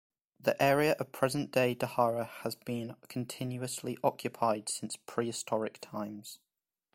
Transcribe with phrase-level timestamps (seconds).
[0.39, 6.39] The area of present-day Tahara has been continuously occupied since prehistoric times.